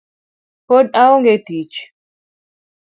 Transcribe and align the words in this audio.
Pod 0.67 0.85
aonge 1.03 1.35
tich 1.45 1.77